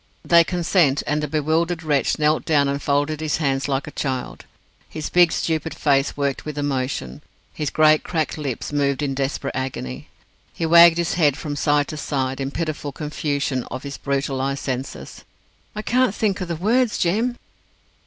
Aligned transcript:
They 0.25 0.43
consent, 0.43 1.03
and 1.05 1.21
the 1.21 1.27
bewildered 1.27 1.83
wretch 1.83 2.17
knelt 2.17 2.43
down 2.43 2.67
and 2.67 2.81
folded 2.81 3.21
his 3.21 3.37
hands 3.37 3.67
like 3.67 3.85
a 3.85 3.91
child. 3.91 4.45
His 4.89 5.11
big, 5.11 5.31
stupid 5.31 5.75
face 5.75 6.17
worked 6.17 6.43
with 6.43 6.57
emotion. 6.57 7.21
His 7.53 7.69
great 7.69 8.01
cracked 8.01 8.35
lips 8.35 8.73
moved 8.73 9.03
in 9.03 9.13
desperate 9.13 9.55
agony. 9.55 10.07
He 10.55 10.65
wagged 10.65 10.97
his 10.97 11.13
head 11.21 11.37
from 11.37 11.55
side 11.55 11.87
to 11.89 11.97
side, 11.97 12.41
in 12.41 12.49
pitiful 12.49 12.91
confusion 12.91 13.63
of 13.65 13.83
his 13.83 13.99
brutalized 13.99 14.63
senses. 14.63 15.23
"I 15.75 15.83
can't 15.83 16.15
think 16.15 16.41
o' 16.41 16.45
the 16.45 16.55
words, 16.55 16.97
Jem!" 16.97 17.37